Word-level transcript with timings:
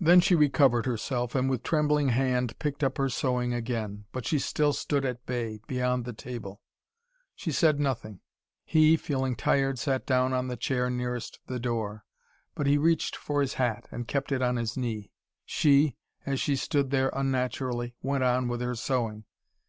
Then 0.00 0.18
she 0.20 0.34
recovered 0.34 0.86
herself, 0.86 1.36
and 1.36 1.48
with 1.48 1.62
trembling 1.62 2.08
hand 2.08 2.58
picked 2.58 2.82
up 2.82 2.98
her 2.98 3.08
sewing 3.08 3.54
again. 3.54 4.06
But 4.10 4.26
she 4.26 4.40
still 4.40 4.72
stood 4.72 5.04
at 5.04 5.24
bay, 5.24 5.60
beyond 5.68 6.04
the 6.04 6.12
table. 6.12 6.60
She 7.36 7.52
said 7.52 7.78
nothing. 7.78 8.18
He, 8.64 8.96
feeling 8.96 9.36
tired, 9.36 9.78
sat 9.78 10.04
down 10.04 10.32
on 10.32 10.48
the 10.48 10.56
chair 10.56 10.90
nearest 10.90 11.38
the 11.46 11.60
door. 11.60 12.04
But 12.56 12.66
he 12.66 12.76
reached 12.76 13.14
for 13.14 13.40
his 13.40 13.54
hat, 13.54 13.86
and 13.92 14.08
kept 14.08 14.32
it 14.32 14.42
on 14.42 14.56
his 14.56 14.76
knee. 14.76 15.12
She, 15.44 15.94
as 16.26 16.40
she 16.40 16.56
stood 16.56 16.90
there 16.90 17.12
unnaturally, 17.14 17.94
went 18.02 18.24
on 18.24 18.48
with 18.48 18.60
her 18.62 18.74
sewing. 18.74 19.26